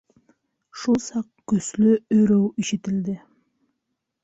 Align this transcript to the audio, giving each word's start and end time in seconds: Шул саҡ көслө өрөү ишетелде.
Шул 0.83 0.97
саҡ 1.07 1.27
көслө 1.51 1.93
өрөү 2.17 2.49
ишетелде. 2.65 3.17